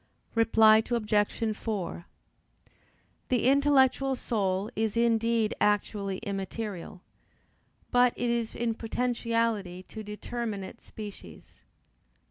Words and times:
Reply 0.33 0.81
Obj. 0.89 1.55
4: 1.55 2.05
The 3.29 3.45
intellectual 3.45 4.15
soul 4.15 4.71
is 4.75 4.97
indeed 4.97 5.53
actually 5.61 6.17
immaterial, 6.23 7.03
but 7.91 8.13
it 8.15 8.31
is 8.31 8.55
in 8.55 8.73
potentiality 8.73 9.83
to 9.83 10.01
determinate 10.01 10.81
species. 10.81 11.61